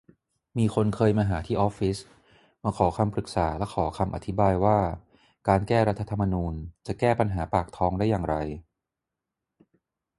[0.57, 1.97] มีคนเคยมาหาที่ออฟฟิศ
[2.63, 4.77] มาขอคำปรึกษาและขอคำอธิบายว่า
[5.47, 6.53] การ แก้รัฐธรรมนูญ
[6.85, 8.35] จะแก้ปัญหาปากท้องได้อย่างไร